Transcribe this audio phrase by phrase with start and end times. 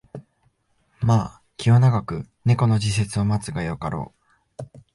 [0.99, 4.15] まあ気を永く猫の時節を待つがよかろ
[4.65, 4.79] う